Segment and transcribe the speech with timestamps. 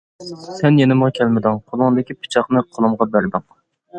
[0.59, 3.45] سەن يېنىمغا كەلمىدىڭ، قولۇڭدىكى پىچاقنى قولۇمغا بەردىڭ.